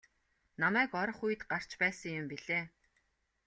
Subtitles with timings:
[0.61, 2.63] Намайг орох үед гарч байсан юм билээ.